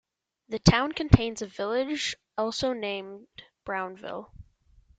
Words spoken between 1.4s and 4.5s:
a village also named Brownville.